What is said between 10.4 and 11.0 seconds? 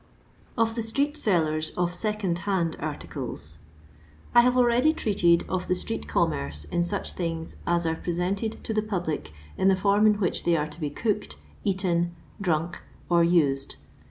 they are to be